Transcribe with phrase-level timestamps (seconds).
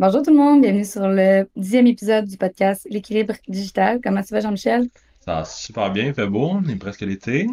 [0.00, 3.98] Bonjour tout le monde, bienvenue sur le dixième épisode du podcast L'équilibre digital.
[4.00, 4.86] Comment ça va Jean-Michel?
[5.18, 7.48] Ça va super bien, il fait beau, on est presque l'été.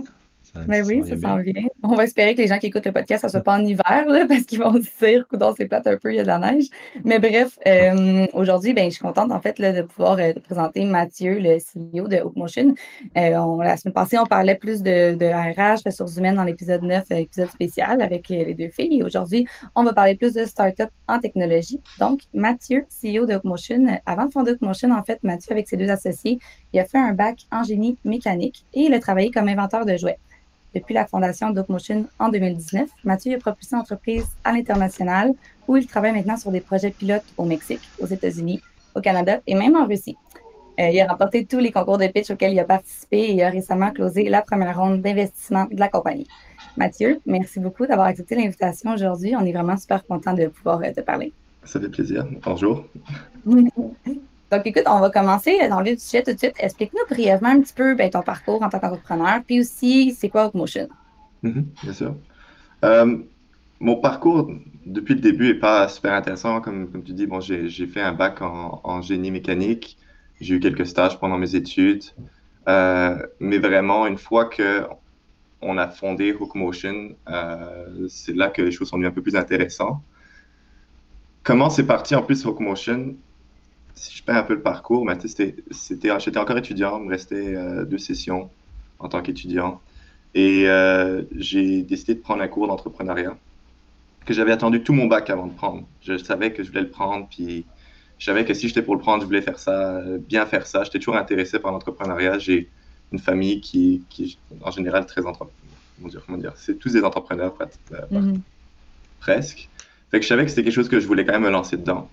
[0.68, 1.64] Ben oui, ça sent bien.
[1.84, 3.64] On va espérer que les gens qui écoutent le podcast, ça ne soit pas en
[3.64, 6.24] hiver, là, parce qu'ils vont se dire, dans c'est plate un peu, il y a
[6.24, 6.66] de la neige.
[7.04, 10.86] Mais bref, euh, aujourd'hui, ben, je suis contente, en fait, là, de pouvoir euh, présenter
[10.86, 12.76] Mathieu, le CEO de Hookmotion.
[13.18, 17.12] Euh, la semaine passée, on parlait plus de, de RH, ressources humaines, dans l'épisode 9,
[17.12, 19.00] épisode spécial avec les deux filles.
[19.00, 21.82] Et aujourd'hui, on va parler plus de start-up en technologie.
[22.00, 24.00] Donc, Mathieu, CEO de Hookmotion.
[24.06, 26.40] Avant de fonder Hookmotion, en fait, Mathieu, avec ses deux associés,
[26.74, 29.96] il a fait un bac en génie mécanique et il a travaillé comme inventeur de
[29.98, 30.18] jouets
[30.76, 32.90] depuis la fondation DocMotion en 2019.
[33.06, 35.34] Mathieu a propulsé l'entreprise à l'international
[35.68, 38.62] où il travaille maintenant sur des projets pilotes au Mexique, aux États-Unis,
[38.94, 40.18] au Canada et même en Russie.
[40.80, 43.42] Euh, il a remporté tous les concours de pitch auxquels il a participé et il
[43.42, 46.28] a récemment closé la première ronde d'investissement de la compagnie.
[46.76, 49.34] Mathieu, merci beaucoup d'avoir accepté l'invitation aujourd'hui.
[49.38, 51.32] On est vraiment super content de pouvoir euh, te parler.
[51.64, 52.28] Ça fait plaisir.
[52.44, 52.86] Bonjour.
[54.52, 56.54] Donc, écoute, on va commencer dans le sujet tout de suite.
[56.60, 60.52] Explique-nous brièvement un petit peu ben, ton parcours en tant qu'entrepreneur, puis aussi, c'est quoi
[60.54, 60.88] Motion?
[61.44, 62.16] Mm-hmm, bien sûr.
[62.84, 63.18] Euh,
[63.80, 64.50] mon parcours,
[64.86, 66.62] depuis le début, n'est pas super intéressant.
[66.62, 69.98] Comme, tu dis, bon, j'ai fait un bac en, génie mécanique.
[70.40, 72.04] J'ai eu quelques stages pendant mes études.
[72.68, 74.84] Euh, mais vraiment, une fois que
[75.62, 79.36] on a fondé Hookmotion, euh, c'est là que les choses sont devenues un peu plus
[79.36, 80.00] intéressantes.
[81.44, 83.16] Comment c'est parti en plus Hookmotion
[83.96, 85.56] si je perds un peu le parcours, c'était,
[86.20, 88.50] j'étais encore étudiant, il me restait euh, deux sessions
[89.00, 89.82] en tant qu'étudiant.
[90.34, 93.38] Et euh, j'ai décidé de prendre un cours d'entrepreneuriat
[94.26, 95.88] que j'avais attendu tout mon bac avant de prendre.
[96.02, 97.66] Je savais que je voulais le prendre, puis
[98.18, 100.84] je savais que si j'étais pour le prendre, je voulais faire ça, bien faire ça.
[100.84, 102.40] J'étais toujours intéressé par l'entrepreneuriat.
[102.40, 102.70] J'ai
[103.14, 105.54] une famille qui, qui en général, très entrepreneur.
[106.26, 108.40] Comment dire, c'est tous des entrepreneurs, euh, mm-hmm.
[109.22, 109.70] presque.
[110.12, 111.78] Fait que je savais que c'était quelque chose que je voulais quand même me lancer
[111.78, 112.10] dedans.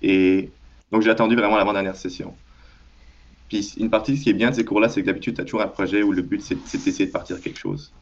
[0.00, 0.50] et
[0.92, 2.34] donc, j'ai attendu vraiment l'avant-dernière session.
[3.48, 5.44] Puis, une partie, ce qui est bien de ces cours-là, c'est que d'habitude, tu as
[5.44, 7.92] toujours un projet où le but, c'est d'essayer de partir quelque chose.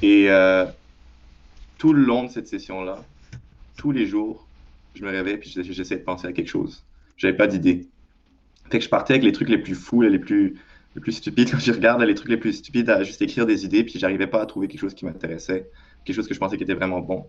[0.00, 0.64] Et euh,
[1.78, 3.04] tout le long de cette session-là,
[3.76, 4.46] tous les jours,
[4.94, 6.82] je me réveille puis j'essaie de penser à quelque chose.
[7.16, 7.86] J'avais pas d'idée.
[8.70, 10.54] Fait que je partais avec les trucs les plus fous les plus,
[10.94, 11.50] les plus stupides.
[11.50, 14.26] Quand je regarde les trucs les plus stupides, à juste écrire des idées, puis j'arrivais
[14.26, 15.68] pas à trouver quelque chose qui m'intéressait,
[16.04, 17.26] quelque chose que je pensais qui était vraiment bon.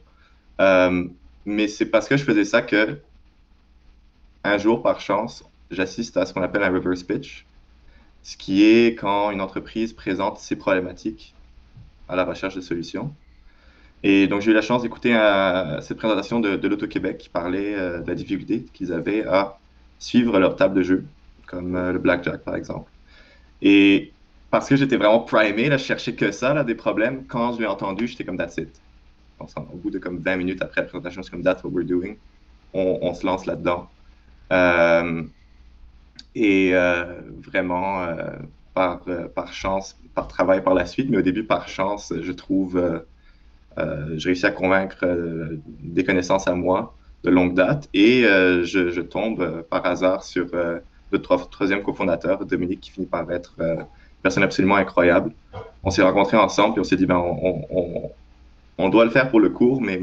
[0.62, 1.06] Euh,
[1.46, 2.97] mais c'est parce que je faisais ça que
[4.44, 7.46] un jour, par chance, j'assiste à ce qu'on appelle un reverse pitch,
[8.24, 11.34] ce qui est quand une entreprise présente ses problématiques
[12.09, 13.14] à la recherche de solutions.
[14.03, 15.12] Et donc, j'ai eu la chance d'écouter
[15.82, 19.58] cette présentation de, de l'Auto-Québec qui parlait euh, de la difficulté qu'ils avaient à
[19.98, 21.06] suivre leur table de jeu,
[21.48, 22.92] comme euh, le blackjack, par exemple.
[23.62, 24.12] Et
[24.52, 27.26] parce que j'étais vraiment primé, là, je cherchais que ça, là, des problèmes.
[27.28, 28.82] Quand je l'ai entendu, j'étais comme that's it.
[29.40, 32.16] Au bout de comme 20 minutes après la présentation, c'est comme that's what we're doing.
[32.74, 33.90] on se lance là-dedans.
[34.52, 35.24] Euh,
[36.36, 38.31] et euh, vraiment, euh,
[38.74, 39.02] par,
[39.36, 43.03] par chance, par travail par la suite, mais au début, par chance, je trouve,
[43.78, 45.06] j'ai réussi à convaincre
[45.84, 51.84] des connaissances à moi de longue date et je, tombe par hasard sur le troisième
[51.84, 53.86] cofondateur, Dominique, qui finit par être une
[54.24, 55.32] personne absolument incroyable.
[55.84, 58.12] On s'est rencontrés ensemble et on s'est dit, ben, on,
[58.80, 60.02] on, doit le faire pour le cours, mais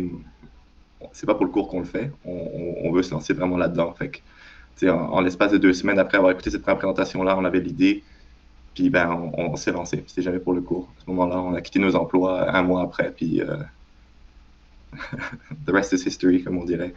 [1.12, 2.10] c'est pas pour le cours qu'on le fait.
[2.24, 3.92] On, veut se lancer vraiment là-dedans.
[3.92, 8.02] Fait que, en, l'espace de deux semaines après avoir écouté cette présentation-là, on avait l'idée,
[8.74, 10.04] puis ben, on, s'est lancé.
[10.06, 10.88] C'était jamais pour le cours.
[10.98, 13.56] À ce moment-là, on a quitté nos emplois un mois après, puis euh,
[15.66, 16.94] the rest is history, comme on dirait.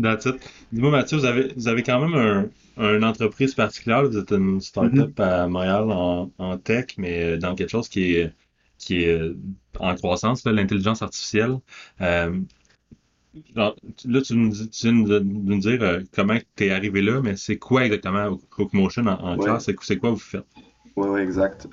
[0.00, 0.36] That's it.
[0.72, 4.04] Dis-moi, Mathieu, vous avez, vous avez quand même un, une entreprise particulière.
[4.04, 5.22] Vous êtes une startup mm-hmm.
[5.22, 8.32] à Montréal en, en, tech, mais dans quelque chose qui est
[8.80, 9.36] qui est euh,
[9.78, 11.58] en croissance, l'intelligence artificielle.
[12.00, 12.40] Euh,
[13.54, 17.58] là, tu, nous, viens de nous dire euh, comment tu es arrivé là, mais c'est
[17.58, 19.70] quoi exactement Hookmotion en, en classe?
[19.82, 20.46] C'est quoi vous faites?
[20.96, 21.68] Oui, oui, exact.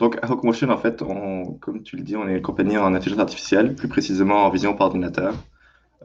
[0.00, 2.94] donc, à Hookmotion, en fait, on, comme tu le dis, on est une compagnie en
[2.94, 5.34] intelligence artificielle, plus précisément en vision par ordinateur.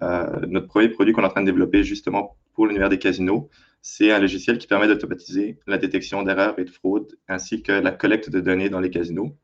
[0.01, 3.49] notre premier produit qu'on est en train de développer justement pour l'univers des casinos,
[3.81, 7.91] c'est un logiciel qui permet d'automatiser la détection d'erreurs et de fraudes, ainsi que la
[7.91, 9.35] collecte de données dans les casinos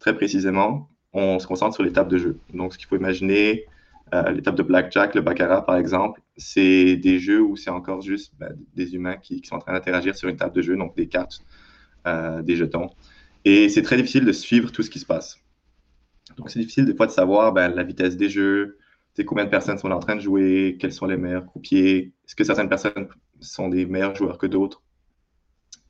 [0.00, 2.38] très précisément, on se concentre sur tables de jeu.
[2.52, 3.64] Donc, ce qu'il faut imaginer,
[4.12, 8.56] l'étape de blackjack, le baccarat par exemple, c'est des jeux où c'est encore juste ben,
[8.74, 11.40] des humains qui, sont en train d'interagir sur une table de jeu, donc des cartes,
[12.06, 12.90] des jetons.
[13.44, 15.38] Et c'est très difficile de suivre tout ce qui se passe.
[16.36, 18.78] Donc c'est difficile des fois de savoir ben, la vitesse des jeux,
[19.24, 22.44] combien de personnes sont en train de jouer, quels sont les meilleurs croupiers, est-ce que
[22.44, 23.08] certaines personnes
[23.40, 24.82] sont des meilleurs joueurs que d'autres?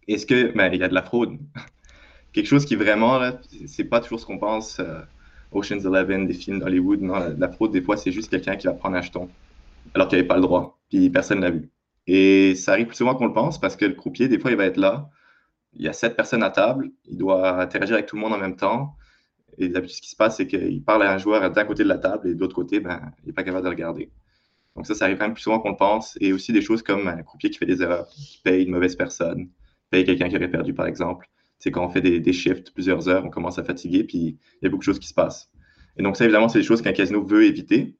[0.06, 1.38] Est-ce que ben, il y a de la fraude?
[2.36, 4.78] Quelque chose qui vraiment, là, c'est pas toujours ce qu'on pense.
[4.78, 5.00] Euh,
[5.52, 8.74] Ocean's Eleven, des films d'Hollywood, non, la, fraude, des fois, c'est juste quelqu'un qui va
[8.74, 9.30] prendre un jeton
[9.94, 11.70] alors qu'il n'avait pas le droit, puis personne l'a vu.
[12.06, 14.58] Et ça arrive plus souvent qu'on le pense parce que le croupier, des fois, il
[14.58, 15.08] va être là.
[15.72, 18.38] Il y a sept personnes à table, il doit interagir avec tout le monde en
[18.38, 18.94] même temps.
[19.56, 21.88] Et d'habitude, ce qui se passe, c'est qu'il parle à un joueur d'un côté de
[21.88, 24.10] la table et de l'autre côté, ben, il n'est pas capable de regarder.
[24.74, 26.18] Donc ça, ça arrive quand même plus souvent qu'on le pense.
[26.20, 28.94] Et aussi des choses comme un croupier qui fait des erreurs, qui paye une mauvaise
[28.94, 29.48] personne,
[29.88, 31.26] paye quelqu'un qui aurait perdu, par exemple.
[31.58, 34.58] C'est quand on fait des, des, shifts plusieurs heures, on commence à fatiguer, puis il
[34.62, 35.50] y a beaucoup de choses qui se passent.
[35.96, 37.96] Et donc ça, évidemment, c'est des choses qu'un casino veut éviter.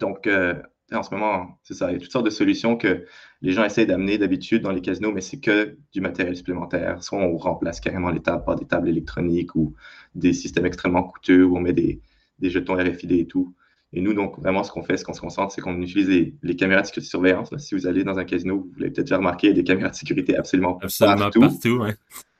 [0.00, 0.54] Donc, euh,
[0.92, 1.90] en ce moment, c'est ça.
[1.90, 3.04] Il y a toutes sortes de solutions que
[3.40, 7.02] les gens essayent d'amener d'habitude dans les casinos, mais c'est que du matériel supplémentaire.
[7.02, 9.74] Soit on remplace carrément les tables par des tables électroniques ou
[10.14, 12.00] des systèmes extrêmement coûteux où on met des,
[12.42, 13.54] jetons RFID et tout.
[13.94, 16.56] Et nous, donc, vraiment, ce qu'on fait, ce qu'on se concentre, c'est qu'on utilise les,
[16.56, 17.54] caméras de surveillance.
[17.58, 19.64] Si vous allez dans un casino, vous l'avez peut-être déjà remarqué, il y a des
[19.64, 21.40] caméras de sécurité absolument, partout.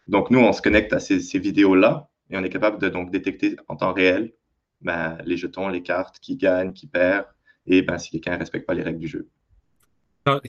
[0.08, 3.56] Donc, nous, on se connecte à ces, vidéos-là et on est capable de donc détecter
[3.68, 4.32] en temps réel
[4.80, 7.26] ben, les jetons, les cartes, qui gagnent, qui perd,
[7.66, 9.28] et ben, si quelqu'un ne respecte pas les règles du jeu.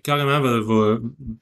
[0.03, 0.39] Carrément,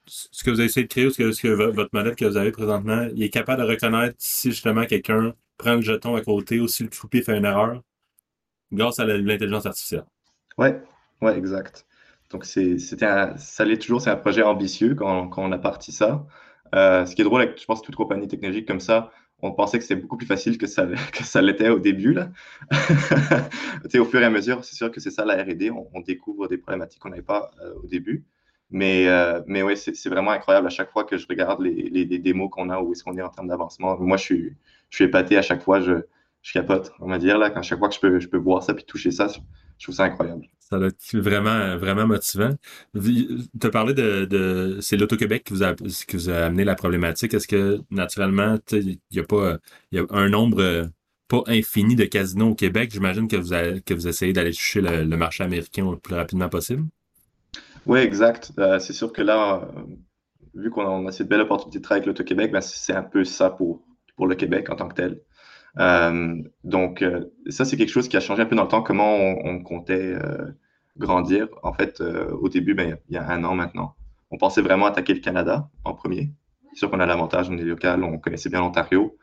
[0.06, 3.08] ce que vous avez essayé de créer, ce que, votre modèle que vous avez présentement,
[3.14, 6.84] il est capable de reconnaître si justement quelqu'un prend le jeton à côté ou si
[6.84, 7.82] le croupier fait une erreur
[8.72, 10.06] grâce à l'intelligence artificielle.
[10.58, 10.70] Oui,
[11.22, 11.86] ouais, exact.
[12.30, 13.06] Donc, c'était
[13.36, 16.26] ça l'est toujours, c'est un projet ambitieux quand, on a parti ça.
[16.76, 19.84] Euh, ce qui est drôle je pense, toute compagnie technologique comme ça, on pensait que
[19.84, 22.14] c'était beaucoup plus facile que ça, que ça l'était au début.
[22.14, 22.30] Là.
[24.00, 25.72] au fur et à mesure, c'est sûr que c'est ça la RD.
[25.94, 28.26] On, découvre des problématiques qu'on n'avait pas euh, au début.
[28.70, 32.20] Mais, euh, mais oui, c'est vraiment incroyable à chaque fois que je regarde les, les,
[32.20, 34.00] démos qu'on a, où est-ce qu'on est en termes d'avancement.
[34.00, 34.56] Moi, je suis,
[34.90, 36.06] je suis épaté à chaque fois, je,
[36.42, 38.64] je capote, on va dire, là, quand chaque fois que je peux, je peux voir
[38.64, 40.48] ça puis toucher ça, je trouve ça incroyable.
[40.72, 42.52] Ça doit être vraiment, vraiment motivant.
[42.96, 46.76] Tu as parlé de, de c'est l'Auto-Québec qui vous, a, qui vous a amené la
[46.76, 47.34] problématique.
[47.34, 49.58] Est-ce que, naturellement, il y a pas
[49.92, 50.90] y a un nombre
[51.28, 52.90] pas infini de casinos au Québec?
[52.94, 56.86] J'imagine que vous, que vous essayez d'aller toucher le, marché américain le plus rapidement possible.
[57.86, 58.54] Oui, exact.
[58.58, 59.82] Euh, c'est sûr que là, euh,
[60.56, 63.50] vu qu'on a, cette belle opportunité de travailler avec l'Auto-Québec, ben, c'est un peu ça
[63.50, 63.82] pour,
[64.16, 65.20] pour le Québec en tant que tel.
[65.80, 68.82] Euh, donc, euh, ça, c'est quelque chose qui a changé un peu dans le temps,
[68.82, 70.52] comment on, comptait euh,
[70.98, 71.48] grandir.
[71.64, 73.96] En fait, au début, ben, il y a un an maintenant,
[74.32, 76.32] on pensait vraiment attaquer le Canada en premier.
[76.74, 79.18] C'est sûr qu'on a l'avantage, on est local, on connaissait bien l'Ontario.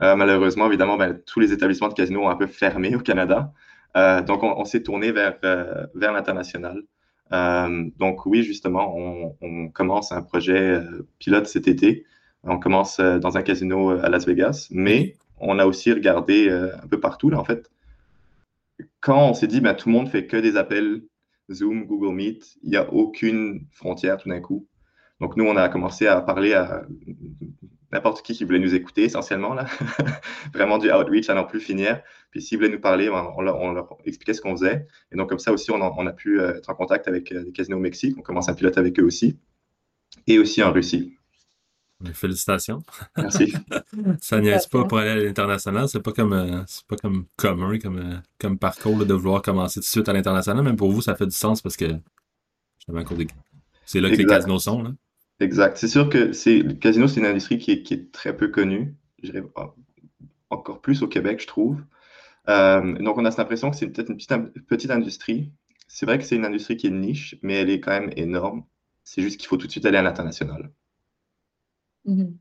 [0.00, 3.52] malheureusement, évidemment, ben, tous les établissements de casino ont un peu fermé au Canada.
[4.26, 6.82] donc, on, s'est tourné vers, vers l'international.
[7.98, 10.80] donc, oui, justement, on, on, commence un projet
[11.18, 12.06] pilote cet été.
[12.44, 16.86] On commence dans un casino à Las Vegas, mais on a aussi regardé euh, un
[16.86, 17.70] peu partout, là, en fait.
[19.00, 21.02] Quand on s'est dit, ben, tout le monde fait que des appels
[21.50, 24.68] Zoom, Google Meet, il n'y a aucune frontière tout d'un coup.
[25.20, 26.86] Donc, nous, on a commencé à parler à
[27.92, 29.66] n'importe qui qui voulait nous écouter, essentiellement, là.
[30.54, 32.00] Vraiment du outreach à n'en plus finir.
[32.30, 34.86] Puis, s'ils voulaient nous parler, ben, on leur, expliquait ce qu'on faisait.
[35.12, 37.52] Et donc, comme ça aussi, on a, pu euh, être en contact avec euh, des
[37.52, 38.16] casinos au Mexique.
[38.18, 39.38] On commence à piloter avec eux aussi.
[40.26, 41.16] Et aussi en Russie.
[42.14, 42.82] Félicitations.
[43.16, 43.52] Merci.
[44.20, 45.88] ça niaise pas pour aller à l'international.
[45.88, 49.80] C'est pas comme euh, c'est pas comme commun, comme, euh, comme parcours de vouloir commencer
[49.80, 50.64] tout de suite à l'international.
[50.64, 51.86] Même pour vous, ça fait du sens parce que
[53.86, 54.82] c'est là que les casinos sont.
[54.82, 54.92] Là.
[55.40, 55.76] Exact.
[55.76, 58.48] C'est sûr que c'est le casino, c'est une industrie qui est, qui est très peu
[58.48, 58.94] connue.
[60.50, 61.82] Encore plus au Québec, je trouve.
[62.48, 65.52] Euh, donc, on a cette impression que c'est peut-être une petite, petite industrie.
[65.88, 68.64] C'est vrai que c'est une industrie qui est niche, mais elle est quand même énorme.
[69.04, 70.70] C'est juste qu'il faut tout de suite aller à l'international.
[72.04, 72.36] Mhm.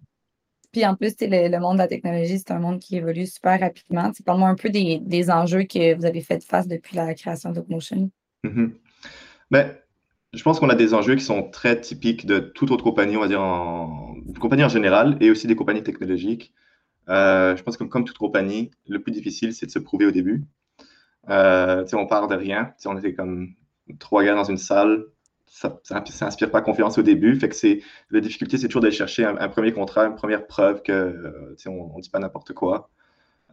[0.72, 3.60] Puis en plus, le, le monde de la technologie, c'est un monde qui évolue super
[3.60, 4.12] rapidement.
[4.26, 8.12] Parle-moi un peu des, enjeux que vous avez fait face depuis la création d'Opmotion.
[8.44, 8.74] Mhm.
[9.50, 9.76] Ben,
[10.34, 13.22] je pense qu'on a des enjeux qui sont très typiques de toute autre compagnie, on
[13.22, 16.54] va dire, en, compagnie en général et aussi des compagnies technologiques.
[17.10, 20.12] Euh, je pense que comme toute compagnie, le plus difficile, c'est de se prouver au
[20.12, 20.46] début.
[21.30, 22.74] Euh, on part de rien.
[22.86, 23.56] on était comme
[23.98, 25.06] trois gars dans une salle,
[25.50, 25.80] ça,
[26.22, 27.36] n'inspire pas confiance au début.
[27.40, 30.82] Fait que c'est la difficulté, c'est toujours d'aller chercher un, premier contrat, une première preuve
[30.84, 32.90] que euh, on, ne dit pas n'importe quoi.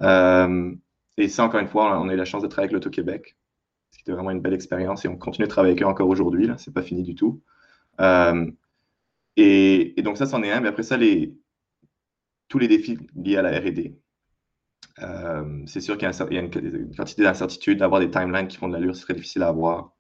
[0.03, 0.75] Euh,
[1.17, 3.37] et ça, encore une fois, on a eu la chance de travailler avec l'Auto-Québec,
[3.91, 6.09] ce qui était vraiment une belle expérience et on continue de travailler avec eux encore
[6.09, 6.47] aujourd'hui.
[6.47, 7.41] Là, c'est pas fini du tout.
[8.01, 8.51] Euh,
[9.37, 10.61] et, donc ça, c'en est un.
[10.61, 10.99] Mais après ça,
[12.49, 13.99] tous les défis liés à la R&D.
[15.67, 18.95] c'est sûr qu'il y, a une, quantité d'incertitudes, d'avoir des timelines qui font de l'allure,
[18.95, 19.96] c'est très difficile à avoir.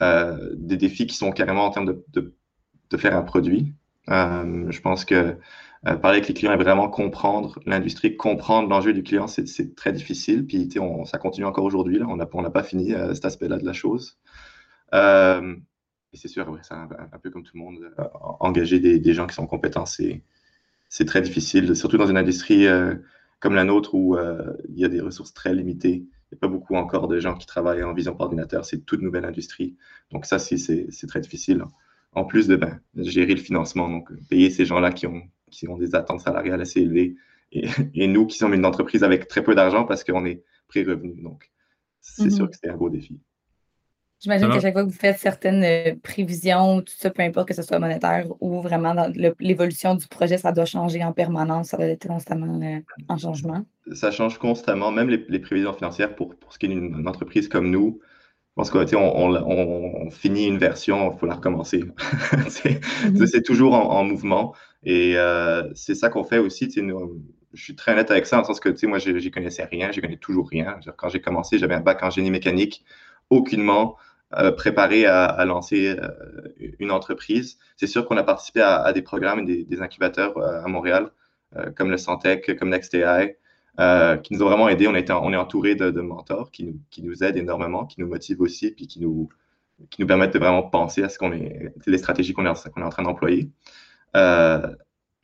[0.00, 2.34] Des défis qui sont carrément en termes de,
[2.96, 3.74] faire un produit.
[4.08, 5.36] je pense que
[5.86, 9.92] euh, parler avec les clients et vraiment comprendre l'industrie, comprendre l'enjeu du client, c'est très
[9.92, 10.46] difficile.
[10.46, 10.70] Puis
[11.04, 12.00] ça continue encore aujourd'hui.
[12.02, 14.18] On n'a pas fini euh, cet aspect-là de la chose.
[14.94, 15.54] Euh,
[16.12, 16.88] et c'est sûr, c'est un,
[17.22, 17.78] peu comme tout le monde,
[18.38, 20.22] engager des, gens qui sont compétents, c'est
[21.06, 22.66] très difficile, surtout dans une industrie
[23.40, 24.16] comme la nôtre où
[24.68, 26.04] il y a des ressources très limitées.
[26.34, 28.64] N'y a pas beaucoup encore de gens qui travaillent en vision par ordinateur.
[28.64, 29.76] C'est toute nouvelle industrie.
[30.10, 31.62] Donc ça, c'est très difficile.
[32.12, 35.76] En plus de ben, gérer le financement, donc payer ces gens-là qui ont, qui ont
[35.76, 37.16] des attentes salariales assez élevées.
[37.52, 41.22] Et, nous qui sommes une entreprise avec très peu d'argent parce qu'on est pré-revenu.
[41.22, 41.52] Donc,
[42.00, 42.50] c'est sûr mhm.
[42.50, 43.20] que c'est un gros défi.
[44.24, 47.54] J'imagine qu'à chaque fois que vous faites certaines euh, prévisions, tout ça, peu importe que
[47.54, 51.76] ce soit monétaire ou vraiment dans l'évolution du projet, ça doit changer en permanence, ça
[51.76, 52.78] doit être constamment euh,
[53.08, 53.66] en changement.
[53.92, 57.70] Ça change constamment, même les, prévisions financières pour, pour ce qui est d'une entreprise comme
[57.70, 58.00] nous.
[58.00, 61.84] Je pense qu'on on, on, finit une version, il faut la recommencer.
[63.04, 63.26] Mhm.
[63.26, 64.54] c'est toujours en, mouvement.
[64.84, 66.70] Et euh, c'est ça qu'on fait aussi.
[66.74, 69.92] je suis très net avec ça, en le sens que moi, je n'y connaissais rien,
[69.92, 70.78] je connais toujours rien.
[70.96, 72.86] Quand j'ai commencé, j'avais un bac en génie mécanique,
[73.28, 74.03] aucunement euh,
[74.56, 76.08] préparé à, lancer euh,
[76.78, 77.58] une entreprise.
[77.76, 81.10] C'est sûr qu'on a participé à, des programmes, des, des incubateurs à Montréal,
[81.76, 83.36] comme le Santec, comme NextAI.
[83.80, 84.86] Euh, qui nous ont vraiment aidés.
[84.86, 88.70] On, est entouré de, mentors qui nous, qui nous, aident énormément, qui nous motivent aussi,
[88.70, 89.28] puis qui nous,
[89.90, 92.82] qui nous permettent de vraiment penser à ce qu'on est, les stratégies qu'on est, qu'on
[92.82, 93.50] est en train d'employer.
[94.16, 94.74] Euh,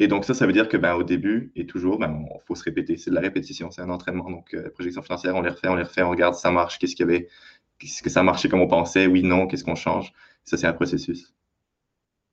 [0.00, 2.57] et donc ça, ça veut dire que ben, au début et toujours, il ben, faut
[2.57, 2.97] se répéter.
[2.97, 4.28] C'est de la répétition, c'est un entraînement.
[4.28, 6.97] Donc, euh, projection financière, on les refait, on les refait, on regarde ça marche, qu'est-ce
[6.97, 7.28] qu'il y avait,
[7.81, 10.13] qu'est-ce que ça marchait comme on pensait, oui, non, qu'est-ce qu'on change?
[10.45, 11.35] Ça, c'est un processus.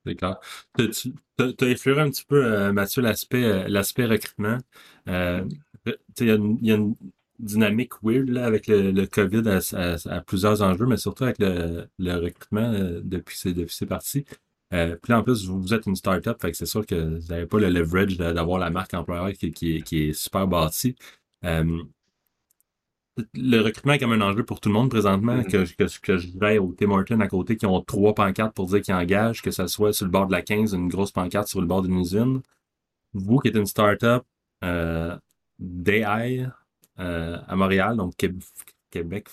[0.06, 0.38] C'est clair.
[0.78, 4.60] Tu as effleuré un petit peu, Mathieu, l'aspect l'aspect recrutement.
[5.08, 6.96] Il y, a une
[7.40, 13.02] dynamique weird là, avec le, COVID à, plusieurs enjeux, mais surtout avec le, recrutement euh,
[13.04, 14.26] depuis, ces, depuis parties.
[14.74, 17.70] Euh, puis en plus, vous, êtes une startup, c'est sûr que vous n'avez pas le
[17.70, 20.96] leverage d'avoir la marque employeur qui, qui, est super bâtie.
[21.46, 21.84] Euh,
[23.34, 25.76] le recrutement est comme un enjeu pour tout le monde présentement, mm-hmm.
[25.76, 28.68] que, que, que je vais au Tim Hortons à côté qui ont trois pancartes pour
[28.68, 31.48] dire qu'ils engagent, que ce soit sur le bord de la 15, une grosse pancarte
[31.48, 32.42] sur le bord d'une usine.
[33.14, 34.24] Vous qui êtes une startup,
[34.64, 35.16] euh,
[35.60, 36.48] d'AI
[37.00, 39.28] euh, à Montréal, donc Québec,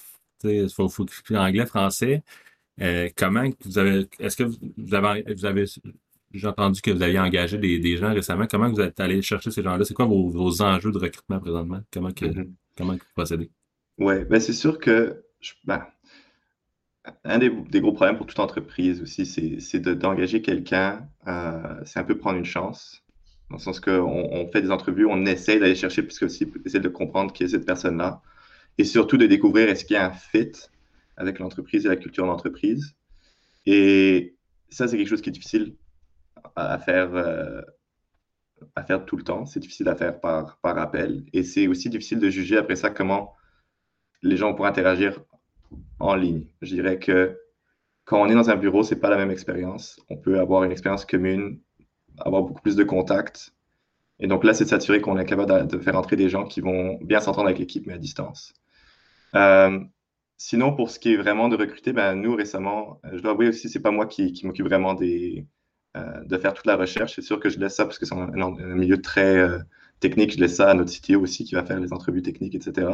[0.45, 2.23] il faut, faut anglais, français.
[2.81, 5.67] Euh, comment vous avez, est-ce que vous avez, vous avez
[6.35, 8.47] j'ai entendu que vous aviez engagé des, gens récemment.
[8.51, 9.85] Comment vous êtes allé chercher ces gens-là?
[9.85, 11.81] C'est quoi vos, enjeux de recrutement présentement?
[11.93, 12.51] Comment, que, mm-hmm.
[12.77, 13.51] comment vous procédez?
[13.99, 15.25] Oui, ben c'est sûr que
[15.65, 15.87] ben,
[17.25, 21.09] un des, gros problèmes pour toute entreprise aussi, c'est d'engager quelqu'un.
[21.27, 23.03] Euh, c'est un peu prendre une chance.
[23.51, 24.01] Dans le sens qu'on
[24.33, 27.49] on fait des entrevues, on essaie d'aller chercher, puisque aussi essayer de comprendre qui est
[27.49, 28.23] cette personne-là.
[28.79, 30.53] Et surtout de découvrir est-ce qu'il y a un fit
[31.17, 32.97] avec l'entreprise et la culture d'entreprise.
[33.67, 34.37] Et
[34.71, 35.77] ça, c'est quelque chose qui est difficile
[36.57, 37.63] à faire, euh,
[38.75, 39.47] à faire tout le temps.
[39.47, 41.25] C'est difficile à faire par, par appel.
[41.33, 43.35] Et c'est aussi difficile de juger après ça comment
[44.25, 45.21] les gens pourraient interagir
[46.01, 46.47] en ligne.
[46.63, 47.39] Je dirais que
[48.05, 50.01] quand on est dans un bureau, c'est pas la même expérience.
[50.11, 51.61] On peut avoir une expérience commune
[52.19, 53.53] avoir beaucoup plus de contacts.
[54.21, 56.61] Et donc là, c'est de s'assurer qu'on est capable de, faire entrer des gens qui
[56.61, 58.55] vont bien s'entendre avec l'équipe, mais à distance.
[59.35, 59.81] Euh,
[60.37, 63.49] sinon, pour ce qui est vraiment de recruter, ben, nous, récemment, euh, je dois avouer
[63.49, 67.15] aussi, c'est pas moi qui, m'occupe vraiment euh, de faire toute la recherche.
[67.15, 69.45] C'est sûr que je laisse ça parce que c'est un, milieu très
[69.99, 70.33] technique.
[70.33, 72.89] Je laisse ça à notre CTO aussi qui va faire les entrevues techniques, etc.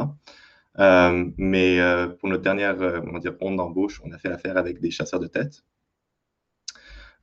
[0.77, 1.79] mais
[2.19, 5.27] pour notre dernière on dire, ronde d'embauche, on a fait affaire avec des chasseurs de
[5.27, 5.63] tête.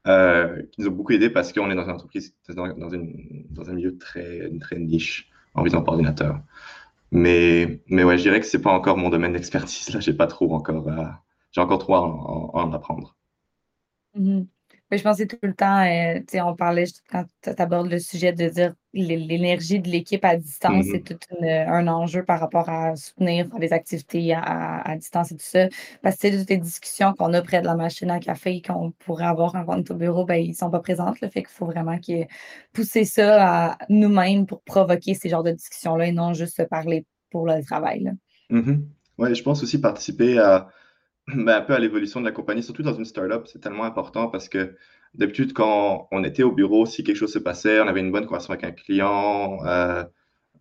[0.06, 3.98] Euh, qui nous ont beaucoup aidé parce qu'on est dans une entreprise, dans, un milieu
[3.98, 6.40] très, très niche en visant par ordinateur.
[7.10, 9.92] Mais, mais ouais, je dirais que c'est pas encore mon domaine d'expertise.
[9.92, 10.88] Là, j'ai pas trop encore,
[11.52, 13.16] j'ai encore trop à en, apprendre.
[14.90, 18.32] Mm-hmm je pense que tout le temps, euh, on parlait quand tu abordes le sujet
[18.32, 21.18] de dire l'énergie de l'équipe à distance, c'est mm-hmm.
[21.18, 25.68] tout un enjeu par rapport à soutenir des activités à, distance et tout ça.
[26.02, 29.26] Parce que toutes les discussions qu'on a près de la machine à café qu'on pourrait
[29.26, 31.20] avoir en vente au bureau, ben, ils ne sont pas présentes.
[31.20, 31.98] Le fait qu'il faut vraiment
[32.72, 37.04] pousser ça à nous-mêmes pour provoquer ces genres de discussions-là et non juste se parler
[37.30, 38.10] pour le travail.
[38.50, 38.80] Mm-hmm.
[39.18, 40.68] Oui, je pense aussi participer à
[41.34, 44.28] ben, un peu à l'évolution de la compagnie, surtout dans une startup, c'est tellement important
[44.28, 44.76] parce que
[45.14, 48.26] d'habitude, quand on était au bureau, si quelque chose se passait, on avait une bonne
[48.26, 50.04] conversation avec un client, euh,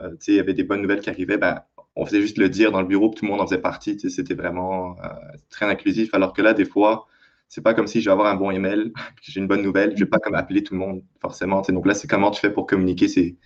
[0.01, 1.63] euh il y avait des bonnes nouvelles qui arrivaient, ben,
[1.97, 3.99] on faisait juste le dire dans le bureau, tout le monde en faisait partie.
[3.99, 5.07] C'était vraiment euh,
[5.49, 6.13] très inclusif.
[6.13, 7.07] Alors que là, des fois,
[7.47, 8.93] c'est pas comme si je vais avoir un bon email,
[9.23, 11.61] j'ai une bonne nouvelle, je vais pas comme appeler tout le monde forcément.
[11.61, 13.37] Donc là, c'est comment tu fais pour communiquer ces,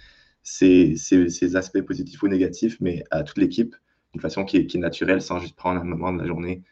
[0.43, 3.75] ces, ces, aspects positifs ou négatifs, mais à toute l'équipe,
[4.13, 6.63] d'une façon qui est, naturelle, sans juste prendre un moment de la journée.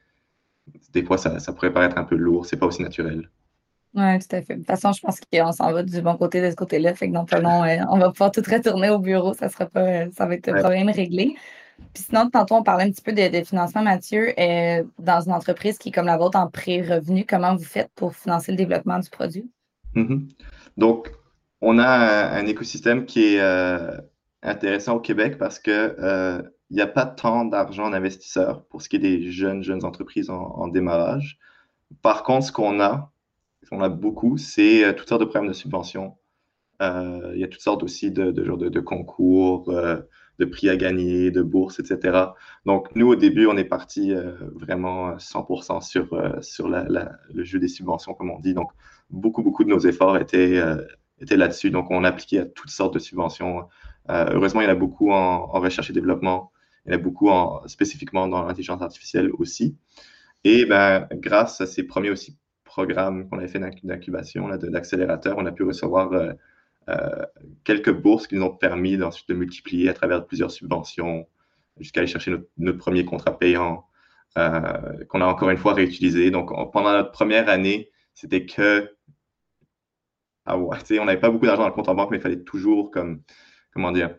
[0.94, 3.30] Des fois, ça, ça pourrait paraître un peu lourd, c'est pas aussi naturel.
[3.96, 4.54] Oui, tout à fait.
[4.54, 6.94] De toute façon, je pense qu'on s'en va du bon côté de ce côté-là.
[6.94, 7.26] Fait que non,
[7.90, 9.34] on va pouvoir tout retourner au bureau.
[9.34, 11.36] Ça sera pas, ça va être un problème réglé.
[11.94, 14.34] Puis sinon, tantôt, on parlait un petit peu de, financement, Mathieu.
[14.40, 18.16] Euh, dans une entreprise qui est comme la vôtre en pré-revenu, comment vous faites pour
[18.16, 19.50] financer le développement du produit?
[19.96, 20.28] Mm-hmm.
[20.78, 21.12] Donc,
[21.62, 23.98] on a un, écosystème qui est euh,
[24.44, 28.90] intéressant au Québec parce que euh, il n'y a pas tant d'argent d'investisseurs pour ce
[28.90, 31.40] qui est des jeunes, jeunes entreprises en démarrage.
[32.02, 33.12] Par contre, ce qu'on a,
[33.72, 36.18] on a beaucoup, c'est euh, toutes sortes de programmes de subventions.
[36.82, 39.98] Euh, il y a toutes sortes aussi de, de, de, de concours, euh,
[40.40, 42.28] de prix à gagner, de bourses, etc.
[42.66, 44.14] Donc, nous, au début, on est parti
[44.56, 46.08] vraiment 100% sur,
[46.42, 48.54] sur le jeu des subventions, comme on dit.
[48.54, 48.72] Donc,
[49.10, 50.62] beaucoup, beaucoup de nos efforts étaient,
[51.20, 51.72] étaient là-dessus.
[51.72, 53.68] Donc, on appliquait à toutes sortes de subventions.
[54.08, 56.54] heureusement, il y en a beaucoup en, recherche et développement.
[56.90, 59.78] Il y en a beaucoup en, spécifiquement dans l'intelligence artificielle aussi.
[60.44, 65.52] Et ben, grâce à ces premiers aussi programme qu'on avait fait d'incubation, d'accélérateur, on a
[65.52, 66.34] pu recevoir euh,
[66.90, 67.26] euh,
[67.64, 71.28] quelques bourses qui nous ont permis ensuite de multiplier à travers plusieurs subventions
[71.78, 73.86] jusqu'à aller chercher notre, premier contrat payant
[74.38, 76.32] euh, qu'on a encore une fois réutilisé.
[76.32, 78.92] Donc, pendant notre première année, c'était que.
[80.46, 82.90] Ah on n'avait pas beaucoup d'argent dans le compte en banque, mais il fallait toujours,
[82.90, 83.22] comme,
[83.72, 84.16] comment dire,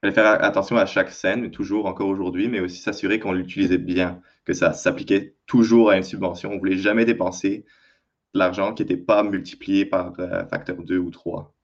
[0.00, 3.78] fallait faire attention à chaque scène, mais toujours encore aujourd'hui, mais aussi s'assurer qu'on l'utilisait
[3.78, 6.50] bien que ça s'appliquait toujours à une subvention.
[6.50, 7.64] On ne voulait jamais dépenser
[8.34, 11.54] de l'argent qui n'était pas multiplié par euh, facteur 2 ou 3.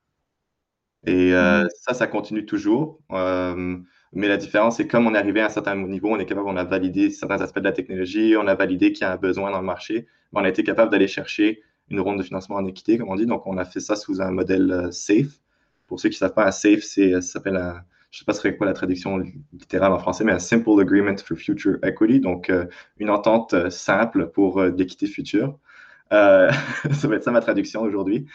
[1.07, 1.69] Et euh, mm-hmm.
[1.81, 3.01] ça, ça continue toujours.
[3.13, 3.79] Euh,
[4.13, 6.49] mais la différence, c'est comme on est arrivé à un certain niveau, on est capable,
[6.49, 9.17] on a validé certains aspects de la technologie, on a validé qu'il y a un
[9.17, 12.67] besoin dans le marché, on a été capable d'aller chercher une ronde de financement en
[12.67, 13.27] équité, comme on dit.
[13.27, 15.41] Donc, on a fait ça sous un modèle SAFE.
[15.87, 17.85] Pour ceux qui ne savent pas, un SAFE, ça s'appelle un,
[18.15, 19.19] je ne sais pas ce quoi la traduction
[19.53, 22.67] littérale en français, mais un Simple Agreement for Future Equity, donc euh,
[22.99, 25.59] une entente euh, simple pour euh, l'équité future.
[26.13, 28.27] ça va être ça ma traduction aujourd'hui.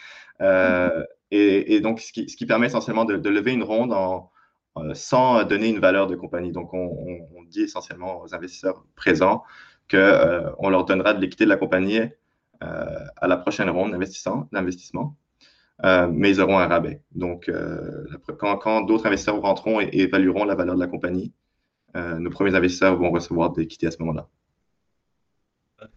[1.30, 3.94] Et, donc, ce qui, permet essentiellement de, lever une ronde
[4.92, 6.52] sans donner une valeur de compagnie.
[6.52, 9.44] Donc, on, dit essentiellement aux investisseurs présents
[9.90, 12.00] qu'on leur donnera de l'équité de la compagnie
[12.60, 15.16] à la prochaine ronde d'investissement.
[15.84, 17.00] Euh, mais ils auront un rabais.
[17.14, 18.04] Donc, euh,
[18.38, 21.32] quand, d'autres investisseurs rentreront et, évalueront la valeur de la compagnie,
[21.96, 24.28] euh, nos premiers investisseurs vont recevoir des quitter à ce moment-là.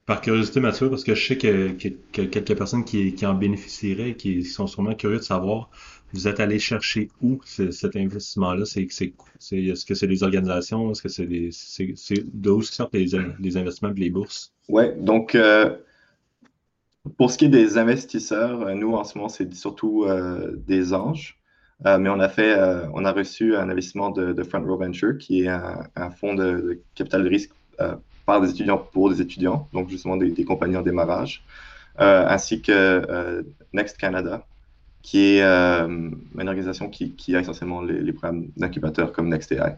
[0.06, 1.72] Par curiosité, Mathieu, parce que je sais que,
[2.12, 5.69] quelques personnes qui, en bénéficieraient et qui sont sûrement curieux de savoir,
[6.13, 8.63] vous êtes allé chercher où cet investissement-là?
[8.65, 10.91] C'est, est-ce que c'est des organisations?
[10.91, 11.50] Est-ce que c'est des.
[11.52, 13.08] C'est, d'où sortent les,
[13.39, 14.54] les investissements et les bourses?
[14.69, 15.36] Oui, donc
[17.18, 20.94] pour ce qui est des investisseurs, euh, nous, en ce moment, c'est surtout euh, des
[20.94, 21.38] anges.
[21.86, 22.56] Euh, mais on a fait,
[22.94, 27.24] on a reçu un investissement de, Front Row Venture, qui est un, fonds de, capital
[27.24, 27.52] de risque
[28.26, 31.44] par des étudiants pour des étudiants, donc justement des, compagnies en démarrage,
[31.98, 34.46] ainsi que Next Canada,
[35.02, 39.76] qui est une organisation qui, a essentiellement les, programmes d'incubateurs comme Next AI.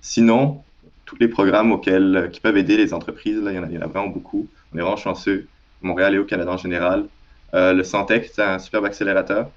[0.00, 0.62] Sinon,
[1.04, 3.74] tous les programmes auxquels, qui peuvent aider les entreprises, là, il, y en a, il
[3.74, 4.46] y en a vraiment beaucoup.
[4.72, 5.46] On est vraiment chanceux.
[5.84, 7.06] Montréal et au Canada en général.
[7.54, 9.50] Euh, le Santec, c'est un superbe accélérateur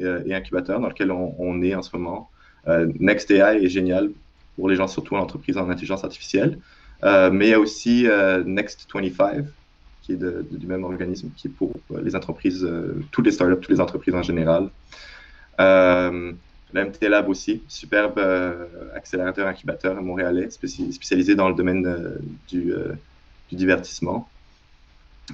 [0.00, 2.30] euh, et, incubateur dans lequel on, est en ce moment.
[2.66, 4.10] Euh, NextAI est génial
[4.56, 6.58] pour les gens, surtout en entreprise en intelligence artificielle.
[7.02, 9.46] mais il y a aussi Next25,
[10.02, 12.68] qui est du même organisme, qui est pour les entreprises,
[13.12, 14.68] toutes les startups, toutes les entreprises en général.
[16.72, 18.18] L'MT Lab aussi, superbe
[18.94, 22.18] accélérateur incubateur montréalais, spécialisé dans le domaine
[22.48, 22.74] du
[23.52, 24.28] divertissement.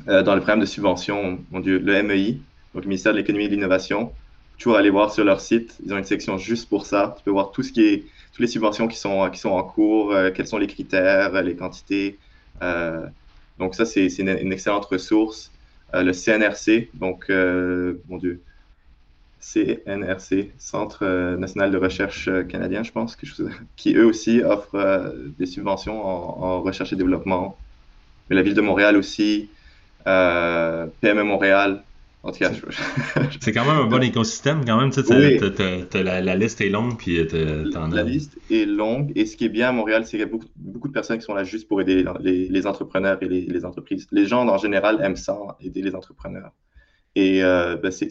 [0.09, 2.39] Euh, dans le programme de subvention, mon Dieu, le MEI,
[2.75, 4.13] donc le ministère de l'économie et de l'innovation.
[4.59, 7.15] Toujours aller voir sur leur site, ils ont une section juste pour ça.
[7.19, 9.63] Tu peux voir tout ce qui est, toutes les subventions qui sont, qui sont en
[9.63, 12.19] cours, euh, quels sont les critères, les quantités.
[12.63, 13.07] Euh,
[13.59, 15.53] donc ça, c'est une, excellente ressource.
[15.93, 18.41] le CNRC, donc, mon Dieu,
[19.41, 23.17] CNRC, Centre national de recherche canadien, je pense,
[23.77, 27.57] qui eux aussi offrent des subventions en, recherche et développement.
[28.29, 29.56] Mais la ville de Montréal aussi, euh,
[30.07, 31.83] PME Montréal.
[32.27, 32.51] En tout cas,
[33.41, 34.65] c'est quand même un bon écosystème.
[34.65, 37.25] Quand même, tu sais, la, liste est longue, puis
[37.73, 40.23] t'en La liste est longue, et ce qui est bien à Montréal, c'est qu'il y
[40.25, 43.65] a beaucoup, beaucoup, de personnes qui sont là juste pour aider les, entrepreneurs et les,
[43.65, 44.09] entreprises.
[44.11, 46.51] Les gens, en général, aiment ça, aider les entrepreneurs.
[47.15, 48.11] Et euh, ben, c'est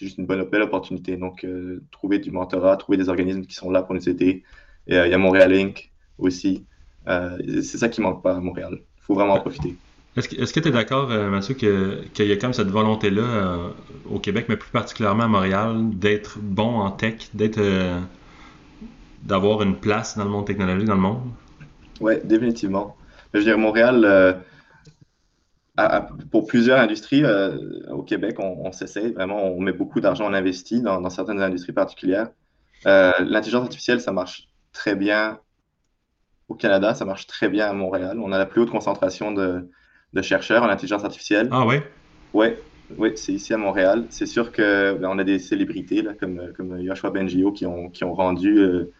[0.00, 1.16] juste une bonne belle opportunité.
[1.16, 4.44] Donc, euh, trouver du mentorat, trouver des organismes qui sont là pour nous aider.
[4.86, 5.90] Il y a Montréal Inc.
[6.18, 6.64] aussi.
[7.08, 8.78] c'est ça qui manque pas à Montréal.
[8.98, 9.74] Il faut vraiment en profiter.
[10.16, 13.68] Est-ce que tu es d'accord, euh, Mathieu, qu'il y a comme cette volonté-là euh,
[14.08, 18.00] au Québec, mais plus particulièrement à Montréal, d'être bon en tech, d'être euh,
[19.24, 21.20] d'avoir une place dans le monde technologique, dans le monde?
[22.00, 22.96] Oui, définitivement.
[23.34, 24.42] Je veux dire, Montréal,
[26.30, 27.24] pour plusieurs industries
[27.90, 32.28] au Québec, on, s'essaie vraiment, on met beaucoup d'argent, on investit dans certaines industries particulières.
[32.84, 35.40] L'intelligence artificielle, ça marche très bien
[36.48, 38.18] au Canada, ça marche très bien à Montréal.
[38.22, 39.68] On a la plus haute concentration de,
[40.12, 41.48] de chercheurs en intelligence artificielle.
[41.50, 41.82] Ah ouais?
[42.32, 42.58] Ouais,
[42.96, 44.06] oui, c'est ici à Montréal.
[44.10, 47.90] C'est sûr que ben, on a des célébrités là, comme, comme Yoshua Bengio qui ont,
[47.90, 48.92] qui ont rendu euh,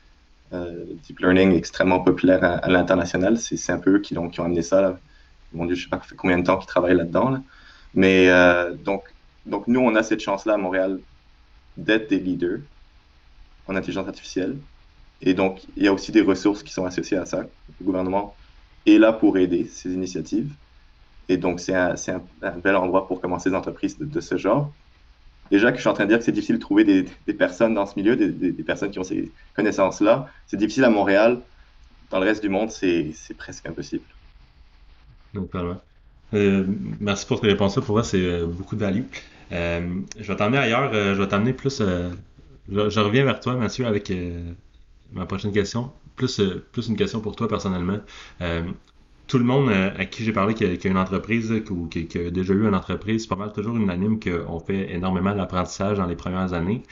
[0.53, 3.39] euh, deep learning extrêmement populaire à, l'international.
[3.39, 4.81] C'est un peu eux qui ont, qui ont amené ça.
[4.81, 4.99] Là.
[5.53, 7.39] Mon Dieu, je ne sais pas combien de temps qu'ils travaillent là-dedans.
[7.95, 9.05] Mais euh, donc,
[9.47, 11.01] donc, nous, on a cette chance-là à Montréal
[11.77, 12.61] d'être des leaders
[13.69, 14.57] en intelligence artificielle.
[15.23, 17.43] Et donc, il y a aussi des ressources qui sont associées à ça.
[17.81, 18.35] Le gouvernement
[18.87, 20.53] est là pour aider ces initiatives.
[21.29, 21.95] Et donc, c'est un,
[22.43, 24.73] un, bel endroit pour commencer des entreprises de, ce genre.
[25.51, 27.35] Déjà que je suis en train de dire que c'est difficile de trouver des, des,
[27.35, 30.29] personnes dans ce milieu, des, des personnes qui ont ces connaissances-là.
[30.47, 31.41] C'est difficile à Montréal.
[32.11, 34.05] Dans le reste du monde, c'est presque impossible.
[36.35, 36.65] Euh,
[37.01, 37.75] merci pour tes réponses.
[37.77, 39.03] Pour moi, c'est euh, beaucoup de value.
[39.53, 40.93] Euh, je vais t'emmener ailleurs.
[40.93, 41.83] je vais t'amener plus.
[42.69, 44.13] Je, reviens vers toi, Mathieu, avec
[45.13, 45.93] ma prochaine question.
[46.17, 46.41] Plus,
[46.73, 47.99] plus une question pour toi personnellement
[49.27, 52.31] tout le monde euh, à qui j'ai parlé qui a, une entreprise ou qui, a
[52.31, 56.17] déjà eu une entreprise, c'est pas mal toujours unanime qu'on fait énormément d'apprentissage dans les
[56.17, 56.83] premières années.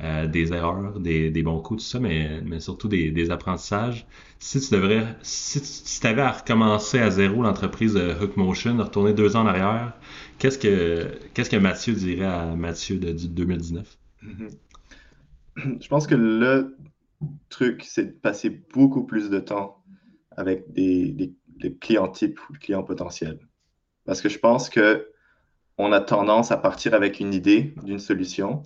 [0.00, 4.04] Euh, des erreurs, des, bons coups, tout ça, mais, surtout des, apprentissages.
[4.40, 9.36] Si tu devrais, si tu avais à recommencer à zéro l'entreprise Hook Motion, retourner deux
[9.36, 9.92] ans en arrière,
[10.38, 13.96] qu'est-ce que qu'est-ce que Mathieu dirait à Mathieu de, 2019?
[15.56, 16.76] Je pense que le
[17.48, 19.84] truc, c'est de passer beaucoup plus de temps
[20.36, 23.38] avec des les clients types ou les clients potentiels.
[24.04, 25.08] Parce que je pense que
[25.78, 28.62] on a tendance à partir avec une idée d'une solution.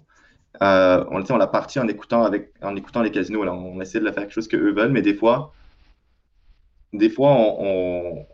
[0.63, 3.45] Euh, on, on l'a parti en écoutant, avec, en écoutant les casinos.
[3.45, 5.55] Là, on essaie de la faire quelque chose qu'eux veulent, mais des fois,
[6.93, 8.27] des fois on,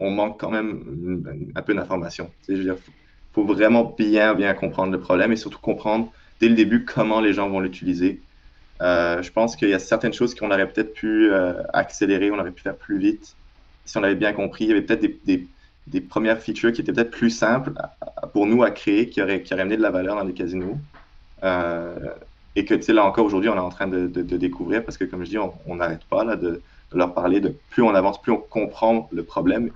[0.00, 2.30] manque quand même un peu d'information.
[2.48, 2.74] Il
[3.32, 7.32] faut vraiment bien, bien comprendre le problème et surtout comprendre dès le début comment les
[7.32, 8.20] gens vont l'utiliser.
[8.80, 12.38] Euh, je pense qu'il y a certaines choses qu'on aurait peut-être pu euh, accélérer, on
[12.38, 13.36] aurait pu faire plus vite
[13.88, 17.10] si on avait bien compris, il y avait peut-être des, premières features qui étaient peut-être
[17.10, 17.72] plus simples
[18.34, 20.76] pour nous à créer, qui auraient, amené de la valeur dans les casinos.
[21.42, 21.96] Euh,
[22.54, 25.04] et que, tu sais, là encore, aujourd'hui, on est en train de, découvrir parce que,
[25.04, 26.60] comme je dis, on n'arrête pas là, de,
[26.92, 29.70] leur parler de plus on avance, plus on comprend le problème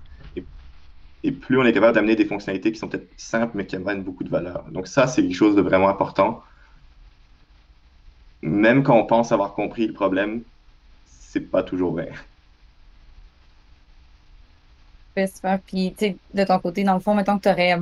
[1.25, 4.03] et, plus on est capable d'amener des fonctionnalités qui sont peut-être simples mais qui amènent
[4.03, 4.65] beaucoup de valeur.
[4.71, 6.43] Donc, ça, c'est quelque chose de vraiment important.
[8.43, 10.43] Même quand on pense avoir compris le problème,
[11.07, 12.11] c'est pas toujours vrai.
[15.15, 17.77] Puis, tu sais, de ton côté, dans le fond, mettons que tu aurais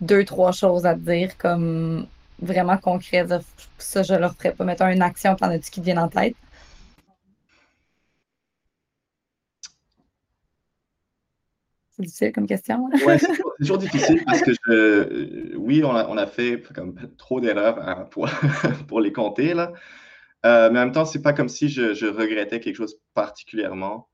[0.00, 2.06] deux, trois choses à te dire comme
[2.40, 3.32] vraiment concrètes.
[3.78, 4.64] Ça, je leur ferais pas.
[4.64, 6.34] Mettons une action, t'en as-tu qui te vient en tête?
[11.96, 12.88] C'est difficile comme question.
[12.92, 12.98] Hein?
[13.06, 18.28] Oui, c'est toujours difficile parce que je, oui, on a, fait comme trop d'erreurs pour,
[18.88, 19.54] pour les compter.
[19.54, 19.72] Là.
[20.44, 24.08] Euh, mais en même temps, c'est pas comme si je, je, regrettais quelque chose particulièrement.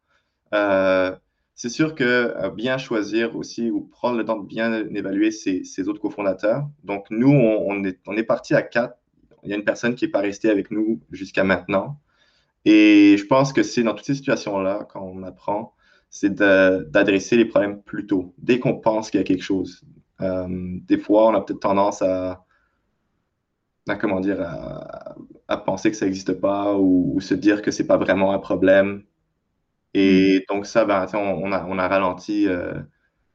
[0.54, 1.14] Euh,
[1.62, 5.88] c'est sûr que euh, bien choisir aussi ou prendre le temps de bien évaluer ses,
[5.88, 6.68] autres cofondateurs.
[6.82, 8.98] Donc, nous, on, est, on parti à quatre.
[9.44, 12.00] Il y a une personne qui n'est pas restée avec nous jusqu'à maintenant.
[12.64, 15.76] Et je pense que c'est dans toutes ces situations-là, quand on apprend,
[16.10, 19.84] c'est d'adresser les problèmes plus tôt, dès qu'on pense qu'il y a quelque chose.
[20.20, 22.44] Euh, des fois, on a peut-être tendance à,
[24.00, 24.40] comment dire,
[25.46, 28.40] à, penser que ça n'existe pas ou, ou, se dire que c'est pas vraiment un
[28.40, 29.04] problème
[29.94, 30.54] et mm.
[30.54, 32.74] donc ça, ben, on, a, on a ralenti euh,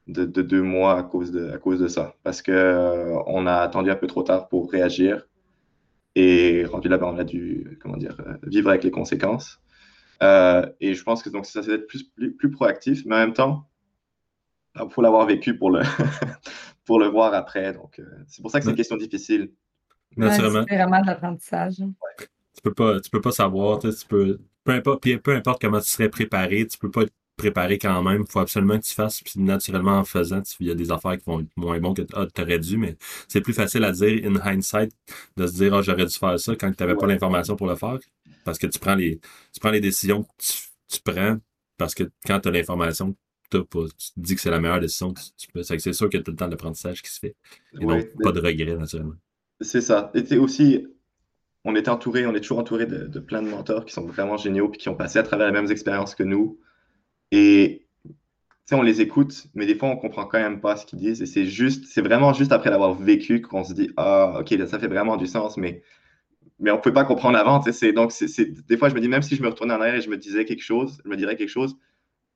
[0.08, 3.56] de, deux mois à cause de, à cause de ça, parce qu'on euh, on a
[3.56, 5.28] attendu un peu trop tard pour réagir.
[6.16, 9.60] Et rendu là, ben, on a dû comment dire, euh, vivre avec les conséquences.
[10.22, 13.68] et je pense que donc, ça, c'est d'être plus, plus, proactif, mais en même temps,
[14.76, 15.82] il ben, faut l'avoir vécu pour le,
[16.86, 17.74] pour le voir après.
[17.74, 19.52] Donc, c'est pour ça que c'est une question difficile.
[20.16, 20.66] Naturellement.
[20.68, 21.76] c'est vraiment de l'apprentissage.
[21.78, 25.88] Tu peux pas, tu peux pas savoir, tu peux, peu importe, peu importe comment tu
[25.88, 28.24] serais préparé, tu peux pas te préparer quand même.
[28.28, 29.22] Il faut absolument que tu fasses.
[29.22, 32.02] Puis naturellement, en faisant, il y a des affaires qui vont être moins bonnes que
[32.14, 32.98] ah, tu aurais dû, mais
[33.30, 34.92] c'est plus facile à dire in hindsight
[35.38, 37.78] de se dire ah, j'aurais dû faire ça quand tu n'avais pas l'information pour le
[37.78, 37.98] faire.
[38.44, 39.22] Parce que tu prends les,
[39.54, 40.30] tu prends les décisions que
[40.90, 41.38] tu, prends
[41.78, 43.16] parce que quand tu as l'information,
[43.50, 45.64] tu te dis que c'est la meilleure décision que tu peux.
[45.64, 47.36] C'est sûr qu'il y a tout le temps d'apprentissage qui se fait.
[47.80, 49.16] Et donc, pas de regrets, naturellement.
[49.62, 50.12] C'est ça.
[50.14, 50.86] Et aussi,
[51.68, 54.70] on est entouré, on est toujours entouré de, plein de mentors qui sont vraiment géniaux
[54.70, 56.60] puis qui ont passé à travers les mêmes expériences que nous.
[57.32, 57.86] Et
[58.72, 61.22] on les écoute, mais des fois, on comprend quand même pas ce qu'ils disent.
[61.22, 64.80] Et c'est juste, c'est vraiment juste après l'avoir vécu qu'on se dit, ah, ok, ça
[64.80, 65.84] fait vraiment du sens, mais,
[66.60, 67.62] mais on ne peut pas comprendre avant.
[67.62, 69.96] C'est, donc, c'est, des fois, je me dis, même si je me retournais en arrière
[69.96, 71.78] et je me disais quelque chose, je me dirais quelque chose,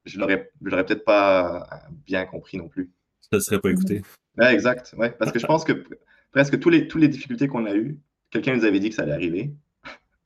[0.03, 1.69] je l'aurais, je l'aurais peut-être pas
[2.05, 2.91] bien compris non plus.
[3.21, 4.01] Ça ne serait pas écouté.
[4.37, 4.93] Ouais, exact.
[4.97, 5.83] Ouais, parce que je pense que
[6.31, 7.97] presque tous les, toutes les difficultés qu'on a eues,
[8.31, 9.53] quelqu'un nous avait dit que ça allait arriver,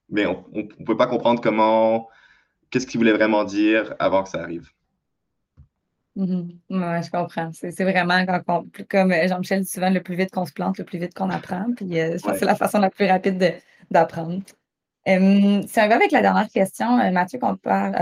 [0.10, 2.08] mais on ne peut pas comprendre comment,
[2.70, 4.70] qu'est-ce qu'il voulait vraiment dire avant que ça arrive.
[6.16, 6.56] Mm-hmm.
[6.70, 7.52] Oui, je comprends.
[7.52, 10.98] C'est vraiment quand comme Jean-Michel dit souvent, le plus vite qu'on se plante, le plus
[10.98, 11.74] vite qu'on apprend.
[11.76, 14.42] Puis euh, je pense que c'est la façon la plus rapide d'apprendre.
[15.06, 17.58] C'est un peu avec la dernière question, euh, Mathieu, qu'on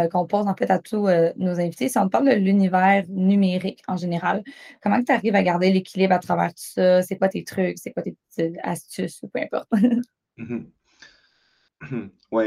[0.10, 1.90] qu'on pose en fait à tous nos invités.
[1.90, 4.44] Si on parle de l'univers numérique en général,
[4.82, 7.02] comment tu arrives à garder l'équilibre à travers tout ça?
[7.02, 7.78] C'est quoi tes trucs?
[7.78, 9.70] C'est quoi tes petites astuces ou peu importe?
[12.32, 12.46] Oui,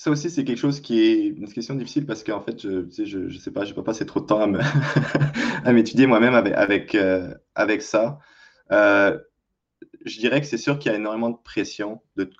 [0.00, 3.28] ça aussi, c'est quelque chose qui est une question difficile parce qu'en fait, je, je,
[3.28, 4.40] je sais pas, je peux pas passer trop de temps
[5.64, 8.18] à m'étudier moi-même avec, avec, euh, avec ça.
[8.72, 9.18] Euh,
[10.06, 12.30] je dirais que c'est sûr qu'il y a énormément de pression de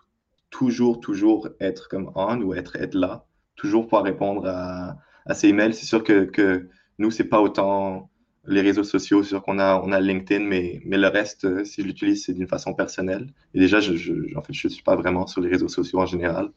[0.50, 3.24] toujours, toujours être comme on ou être, être là,
[3.56, 5.74] toujours pouvoir répondre à, à ces emails.
[5.74, 8.10] C'est sûr que, que nous, c'est pas autant
[8.46, 11.64] les réseaux sociaux, c'est sûr qu'on a, on a LinkedIn, mais, mais le reste, euh,
[11.64, 13.32] si je l'utilise, c'est d'une façon personnelle.
[13.54, 16.50] Et déjà, je, en fait, je suis pas vraiment sur les réseaux sociaux en général.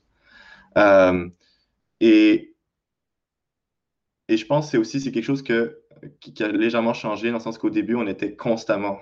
[0.78, 1.30] Euh,
[2.00, 2.56] et,
[4.28, 5.82] et je pense que c'est aussi c'est quelque chose que,
[6.20, 9.00] qui, a légèrement changé dans le sens qu'au début, on était constamment,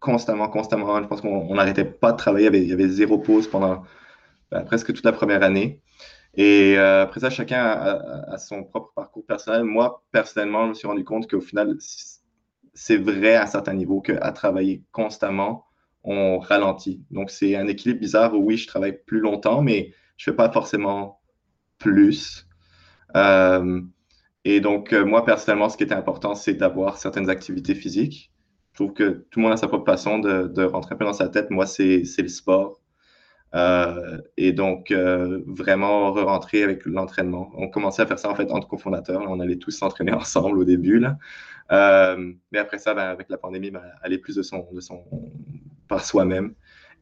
[0.00, 1.02] constamment, constamment.
[1.02, 2.48] Je pense qu'on n'arrêtait pas de travailler.
[2.52, 3.84] Il y, avait, zéro pause pendant
[4.54, 5.82] ben, presque toute la première année.
[6.36, 9.64] Et euh, après ça, chacun a, son propre parcours personnel.
[9.64, 11.76] Moi, personnellement, je me suis rendu compte qu'au final,
[12.72, 15.66] c'est vrai à un certain niveau qu'à travailler constamment,
[16.04, 17.04] on ralentit.
[17.10, 20.50] Donc, c'est un équilibre bizarre où oui, je travaille plus longtemps, mais je fais pas
[20.52, 21.20] forcément
[21.78, 22.46] plus.
[23.16, 23.80] Euh,
[24.44, 28.32] et donc, euh, moi, personnellement, ce qui était important, c'est d'avoir certaines activités physiques.
[28.72, 31.04] Je trouve que tout le monde a sa propre façon de, de rentrer un peu
[31.04, 31.50] dans sa tête.
[31.50, 32.80] Moi, c'est le sport.
[33.54, 37.50] Euh, et donc, vraiment re-rentrer avec l'entraînement.
[37.54, 39.22] On commençait à faire ça, en fait, entre cofondateurs.
[39.28, 40.98] On allait tous s'entraîner ensemble au début.
[40.98, 41.18] Là.
[42.50, 45.04] mais après ça, ben, avec la pandémie, ben, aller plus de son, de son
[45.88, 46.54] par soi-même.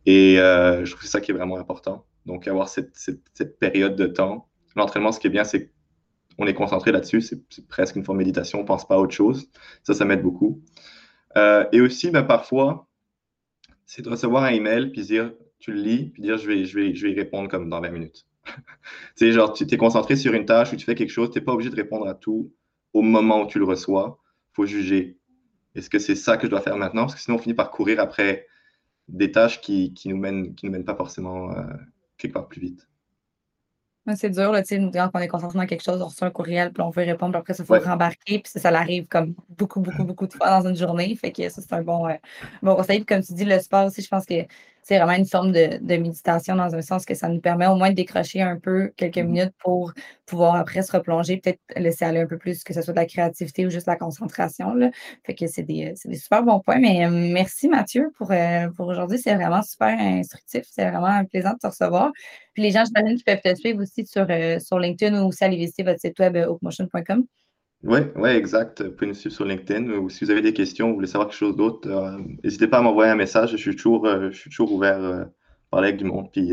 [0.06, 2.04] Et je trouve ça qui est vraiment important.
[2.26, 4.48] Donc, avoir cette, cette, période de temps.
[4.76, 5.70] L'entraînement, ce qui est bien, c'est
[6.36, 7.20] qu'on est concentré là-dessus.
[7.20, 8.60] C'est presque une forme de méditation.
[8.60, 9.50] On ne pense pas à autre chose.
[9.82, 10.62] Ça, ça m'aide beaucoup.
[11.36, 12.86] Euh, et aussi, ben, parfois,
[13.86, 15.32] c'est de recevoir un email, puis dire,
[15.62, 17.80] tu le lis, puis dire, je vais, je vais, je vais y répondre comme dans
[17.80, 18.26] 20 minutes.
[18.46, 18.52] tu
[19.14, 21.44] sais, genre, tu t'es concentré sur une tâche ou tu fais quelque chose, tu n'es
[21.44, 22.52] pas obligé de répondre à tout
[22.92, 24.18] au moment où tu le reçois.
[24.50, 25.18] Il faut juger.
[25.76, 27.02] Est-ce que c'est ça que je dois faire maintenant?
[27.02, 28.48] Parce que sinon, on finit par courir après
[29.06, 31.62] des tâches qui, qui nous mènent, qui nous mènent pas forcément euh,
[32.18, 32.88] quelque part plus vite.
[34.16, 36.82] c'est dur, là, quand on est concentré dans quelque chose, on reçoit un courriel, puis
[36.82, 40.02] on veut répondre, puis après, ça, faut rembarquer, puis ça, ça arrive comme beaucoup, beaucoup,
[40.02, 41.14] beaucoup de fois dans une journée.
[41.14, 42.14] Fait que ça, c'est un bon, euh,
[42.62, 42.98] bon conseil.
[42.98, 44.44] Puis comme tu dis, le sport aussi, je pense que
[44.82, 47.90] c'est vraiment une forme de, méditation dans un sens que ça nous permet au moins
[47.90, 49.26] de décrocher un peu quelques mm-hmm.
[49.26, 49.92] minutes pour
[50.26, 53.06] pouvoir après se replonger, peut-être laisser aller un peu plus, que ce soit de la
[53.06, 54.74] créativité ou juste la concentration.
[54.74, 54.90] Là.
[55.24, 56.80] Fait que c'est des, des, super bons points.
[56.80, 59.18] Mais euh, merci Mathieu pour, euh, pour aujourd'hui.
[59.18, 60.64] C'est vraiment super instructif.
[60.68, 62.10] C'est vraiment plaisant de te recevoir.
[62.54, 65.44] Puis les gens, j'imagine, qui peuvent te suivre aussi sur, euh, sur LinkedIn ou aussi
[65.44, 67.24] aller visiter votre site web oakmotion.com.
[67.84, 68.82] Oui, ouais, exact.
[68.82, 71.28] Vous pouvez nous suivre sur LinkedIn ou si vous avez des questions, vous voulez savoir
[71.28, 73.52] quelque chose d'autre, euh, n'hésitez pas à m'envoyer un message.
[73.52, 75.28] Je suis toujours, euh, je suis toujours ouvert euh, à
[75.70, 76.30] parler avec du monde.
[76.30, 76.52] Puis,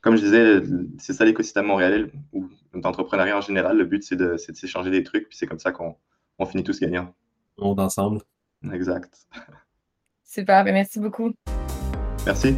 [0.00, 0.60] comme je disais,
[0.98, 3.76] c'est ça l'écosystème montréalais ou d'entrepreneuriat en général.
[3.76, 5.96] Le but, c'est de, s'échanger des trucs, puis c'est comme ça qu'on
[6.38, 7.12] on finit tous gagnants.
[7.58, 8.20] On ensemble.
[8.72, 9.26] Exact.
[10.24, 11.32] Super, ben, merci beaucoup.
[12.24, 12.54] Merci.